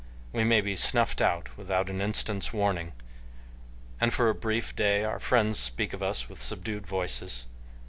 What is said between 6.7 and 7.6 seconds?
voices.